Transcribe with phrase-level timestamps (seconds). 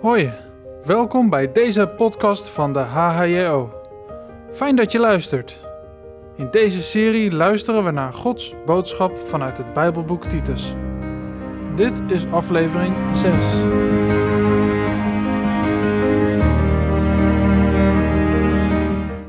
[0.00, 0.32] Hoi,
[0.84, 3.72] welkom bij deze podcast van de HHJO.
[4.50, 5.66] Fijn dat je luistert.
[6.36, 10.74] In deze serie luisteren we naar Gods boodschap vanuit het Bijbelboek Titus.
[11.76, 13.32] Dit is aflevering 6.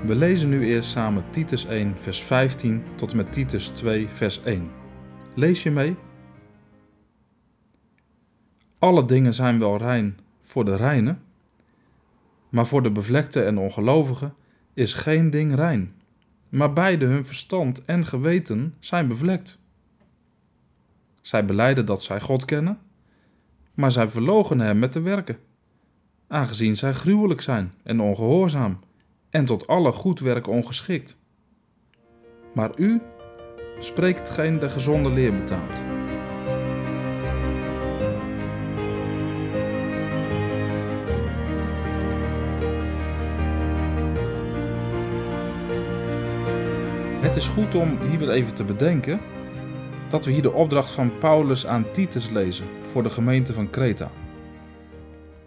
[0.05, 4.43] We lezen nu eerst samen Titus 1, vers 15 tot en met Titus 2, vers
[4.43, 4.71] 1.
[5.35, 5.95] Lees je mee?
[8.79, 11.17] Alle dingen zijn wel rein voor de reine,
[12.49, 14.35] maar voor de bevlekte en ongelovigen
[14.73, 15.95] is geen ding rein.
[16.49, 19.61] Maar beide hun verstand en geweten zijn bevlekt.
[21.21, 22.79] Zij beleiden dat zij God kennen,
[23.73, 25.37] maar zij verloochenen hem met de werken,
[26.27, 28.79] aangezien zij gruwelijk zijn en ongehoorzaam
[29.29, 31.17] en tot alle goed werk ongeschikt.
[32.53, 33.01] Maar u
[33.79, 35.96] spreekt hetgeen de gezonde leer betaamt.
[47.37, 49.19] Is goed om hier weer even te bedenken
[50.09, 54.11] dat we hier de opdracht van Paulus aan Titus lezen voor de gemeente van Kreta.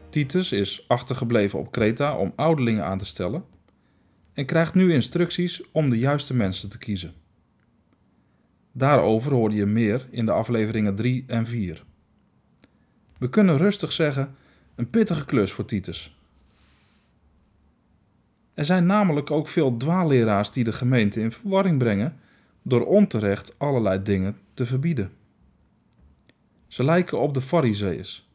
[0.08, 3.44] Titus is achtergebleven op Kreta om ouderlingen aan te stellen
[4.32, 7.12] en krijgt nu instructies om de juiste mensen te kiezen.
[8.72, 11.84] Daarover hoorde je meer in de afleveringen 3 en 4.
[13.18, 14.34] We kunnen rustig zeggen:
[14.74, 16.19] een pittige klus voor Titus.
[18.60, 22.16] Er zijn namelijk ook veel dwaalleraars die de gemeente in verwarring brengen
[22.62, 25.10] door onterecht allerlei dingen te verbieden.
[26.66, 28.28] Ze lijken op de Farizeeërs,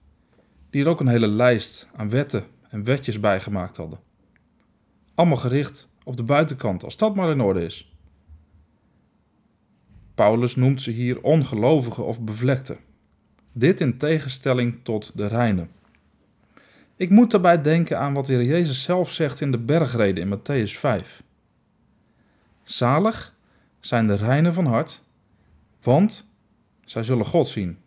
[0.69, 3.99] die er ook een hele lijst aan wetten en wetjes bij gemaakt hadden.
[5.15, 7.95] Allemaal gericht op de buitenkant, als dat maar in orde is.
[10.15, 12.77] Paulus noemt ze hier ongelovigen of bevlekte.
[13.51, 15.69] Dit in tegenstelling tot de reinen.
[16.95, 20.37] Ik moet daarbij denken aan wat de Heer Jezus zelf zegt in de bergreden in
[20.37, 21.23] Matthäus 5.
[22.63, 23.35] Zalig
[23.79, 25.03] zijn de reinen van hart,
[25.81, 26.29] want
[26.85, 27.77] zij zullen God zien.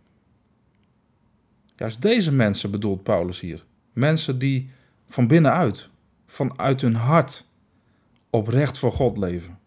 [1.77, 3.65] Juist deze mensen bedoelt Paulus hier.
[3.93, 4.71] Mensen die
[5.07, 5.89] van binnenuit,
[6.27, 7.47] vanuit hun hart,
[8.31, 9.59] oprecht voor God leven.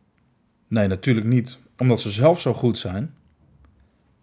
[0.68, 3.16] Nee, natuurlijk niet omdat ze zelf zo goed zijn,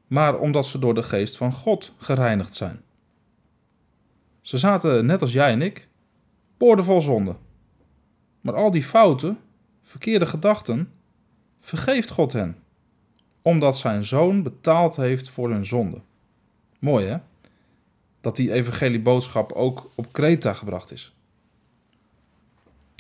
[0.07, 2.81] maar omdat ze door de geest van God gereinigd zijn.
[4.49, 5.89] Ze zaten net als jij en ik,
[6.57, 7.37] boordevol zonde.
[8.41, 9.39] Maar al die fouten,
[9.83, 10.93] verkeerde gedachten,
[11.59, 12.57] vergeeft God hen,
[13.43, 16.01] omdat zijn zoon betaald heeft voor hun zonde.
[16.79, 17.19] Mooi hè?
[18.21, 21.15] Dat die evangelieboodschap ook op Kreta gebracht is.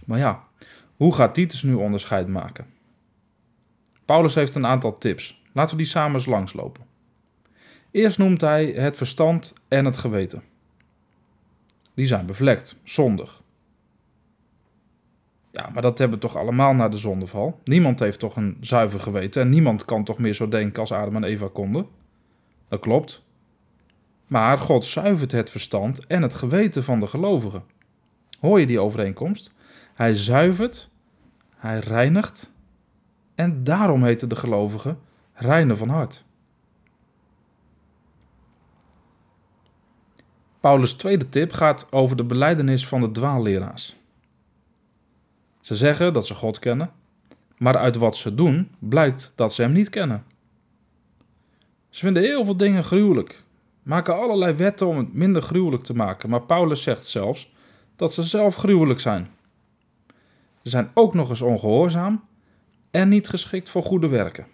[0.04, 0.44] Maar ja,
[0.96, 2.66] hoe gaat Titus nu onderscheid maken?
[4.04, 5.42] Paulus heeft een aantal tips.
[5.52, 6.84] Laten we die samen eens langslopen.
[7.90, 10.47] Eerst noemt hij het verstand en het geweten.
[11.98, 13.42] Die zijn bevlekt, zondig.
[15.50, 17.60] Ja, maar dat hebben we toch allemaal na de zondeval?
[17.64, 21.16] Niemand heeft toch een zuiver geweten en niemand kan toch meer zo denken als Adam
[21.16, 21.86] en Eva konden?
[22.68, 23.24] Dat klopt.
[24.26, 27.62] Maar God zuivert het verstand en het geweten van de gelovigen.
[28.40, 29.52] Hoor je die overeenkomst?
[29.94, 30.90] Hij zuivert,
[31.56, 32.52] hij reinigt
[33.34, 34.98] en daarom heten de gelovigen
[35.32, 36.24] reinen van hart.
[40.60, 43.96] Paulus' tweede tip gaat over de beleidenis van de dwaalleraars.
[45.60, 46.92] Ze zeggen dat ze God kennen,
[47.56, 50.24] maar uit wat ze doen blijkt dat ze hem niet kennen.
[51.88, 53.42] Ze vinden heel veel dingen gruwelijk,
[53.82, 57.52] maken allerlei wetten om het minder gruwelijk te maken, maar Paulus zegt zelfs
[57.96, 59.28] dat ze zelf gruwelijk zijn.
[60.62, 62.24] Ze zijn ook nog eens ongehoorzaam
[62.90, 64.46] en niet geschikt voor goede werken.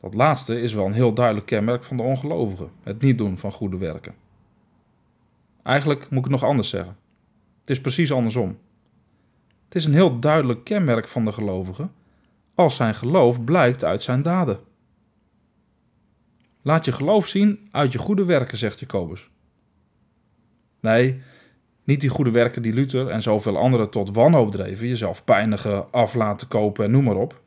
[0.00, 3.52] Dat laatste is wel een heel duidelijk kenmerk van de ongelovigen: het niet doen van
[3.52, 4.14] goede werken.
[5.64, 6.96] Eigenlijk moet ik het nog anders zeggen.
[7.60, 8.58] Het is precies andersom.
[9.64, 11.88] Het is een heel duidelijk kenmerk van de gelovige
[12.54, 14.60] als zijn geloof blijkt uit zijn daden.
[16.62, 19.30] Laat je geloof zien uit je goede werken, zegt Jacobus.
[20.80, 21.20] Nee,
[21.84, 26.14] niet die goede werken die Luther en zoveel anderen tot wanhoop dreven, jezelf pijnigen, af
[26.14, 27.42] laten kopen en noem maar op.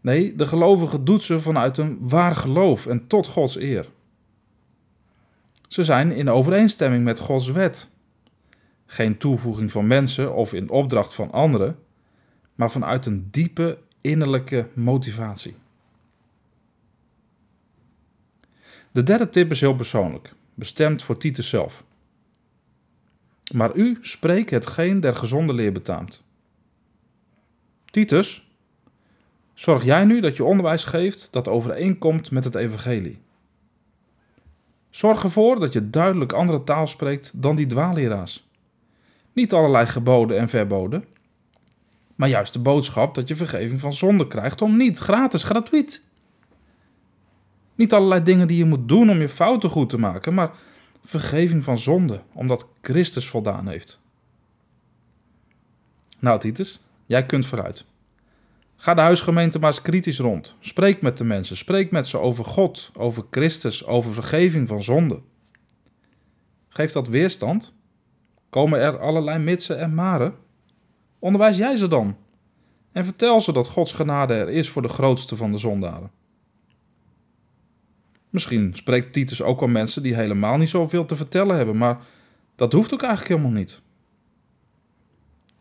[0.00, 3.88] Nee, de gelovige doet ze vanuit een waar geloof en tot Gods eer.
[5.68, 7.88] Ze zijn in overeenstemming met Gods wet.
[8.86, 11.78] Geen toevoeging van mensen of in opdracht van anderen,
[12.54, 15.54] maar vanuit een diepe innerlijke motivatie.
[18.92, 21.84] De derde tip is heel persoonlijk, bestemd voor Titus zelf.
[23.52, 26.22] Maar u spreekt hetgeen der gezonde leer betaamt.
[27.84, 28.50] Titus,
[29.54, 33.18] zorg jij nu dat je onderwijs geeft dat overeenkomt met het evangelie.
[34.90, 38.48] Zorg ervoor dat je duidelijk andere taal spreekt dan die dwaalleraars.
[39.32, 41.04] Niet allerlei geboden en verboden,
[42.14, 46.04] maar juist de boodschap dat je vergeving van zonde krijgt om niet, gratis, gratuit.
[47.74, 50.50] Niet allerlei dingen die je moet doen om je fouten goed te maken, maar
[51.04, 54.00] vergeving van zonde, omdat Christus voldaan heeft.
[56.18, 57.84] Nou, Titus, jij kunt vooruit.
[58.80, 60.56] Ga de huisgemeente maar eens kritisch rond.
[60.60, 61.56] Spreek met de mensen.
[61.56, 65.20] Spreek met ze over God, over Christus, over vergeving van zonde.
[66.68, 67.74] Geeft dat weerstand?
[68.50, 70.34] Komen er allerlei mitsen en maren?
[71.18, 72.16] Onderwijs jij ze dan.
[72.92, 76.10] En vertel ze dat Gods genade er is voor de grootste van de zondaren.
[78.30, 81.98] Misschien spreekt Titus ook al mensen die helemaal niet zoveel te vertellen hebben, maar
[82.54, 83.80] dat hoeft ook eigenlijk helemaal niet.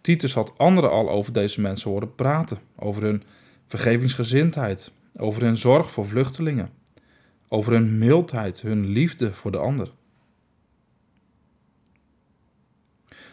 [0.07, 3.23] Titus had anderen al over deze mensen horen praten, over hun
[3.65, 6.69] vergevingsgezindheid, over hun zorg voor vluchtelingen,
[7.47, 9.91] over hun mildheid, hun liefde voor de ander.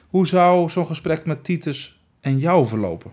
[0.09, 3.13] Hoe zou zo'n gesprek met Titus en jou verlopen?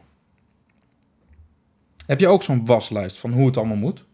[2.06, 4.06] Heb je ook zo'n waslijst van hoe het allemaal moet?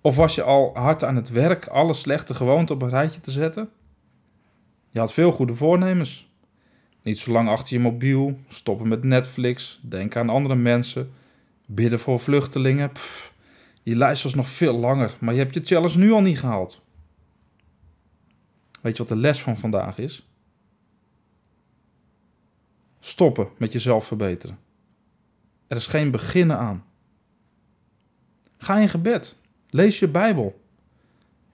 [0.00, 3.30] Of was je al hard aan het werk alle slechte gewoonten op een rijtje te
[3.30, 3.70] zetten?
[4.90, 6.30] Je had veel goede voornemens.
[7.02, 11.12] Niet zo lang achter je mobiel, stoppen met Netflix, denken aan andere mensen,
[11.66, 12.90] bidden voor vluchtelingen.
[13.82, 16.82] Je lijst was nog veel langer, maar je hebt je challenge nu al niet gehaald.
[18.80, 20.28] Weet je wat de les van vandaag is?
[23.00, 24.58] Stoppen met jezelf verbeteren.
[25.66, 26.84] Er is geen beginnen aan.
[28.58, 29.40] Ga in gebed.
[29.70, 30.60] Lees je Bijbel.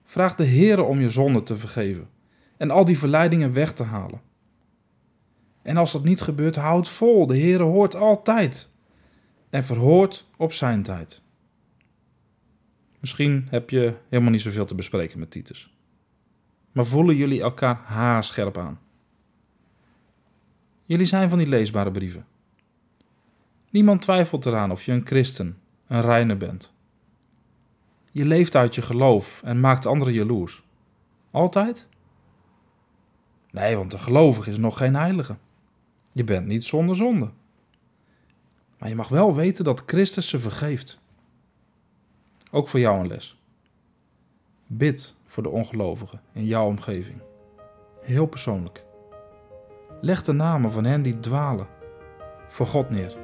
[0.03, 2.09] Vraag de Heer om je zonde te vergeven
[2.57, 4.21] en al die verleidingen weg te halen.
[5.69, 7.27] En als dat niet gebeurt, houd vol.
[7.27, 8.69] De Heer hoort altijd
[9.49, 11.21] en verhoort op zijn tijd.
[12.99, 15.73] Misschien heb je helemaal niet zoveel te bespreken met Titus.
[16.71, 18.79] Maar voelen jullie elkaar haarscherp aan?
[20.85, 22.25] Jullie zijn van die leesbare brieven.
[23.71, 25.57] Niemand twijfelt eraan of je een christen,
[25.87, 26.73] een reiner bent.
[28.11, 30.63] Je leeft uit je geloof en maakt anderen jaloers.
[31.31, 31.87] Altijd?
[33.51, 35.37] Nee, want een gelovige is nog geen heilige.
[36.19, 37.29] Je bent niet zonder zonde.
[38.77, 40.99] Maar je mag wel weten dat Christus ze vergeeft.
[42.51, 43.41] Ook voor jou een les.
[44.67, 47.21] Bid voor de ongelovigen in jouw omgeving.
[48.01, 48.85] Heel persoonlijk.
[50.01, 51.67] Leg de namen van hen die dwalen
[52.47, 53.17] voor God neer.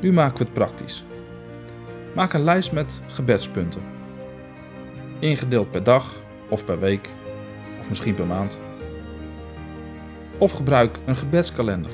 [0.00, 1.04] Nu maken we het praktisch.
[2.14, 3.82] Maak een lijst met gebedspunten.
[5.18, 6.14] Ingedeeld per dag
[6.48, 7.08] of per week
[7.80, 8.58] of misschien per maand.
[10.38, 11.90] Of gebruik een gebedskalender.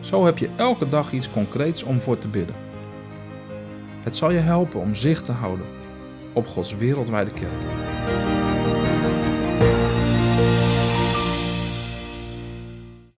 [0.00, 2.54] Zo heb je elke dag iets concreets om voor te bidden.
[4.02, 5.66] Het zal je helpen om zicht te houden
[6.32, 7.91] op Gods wereldwijde kerk.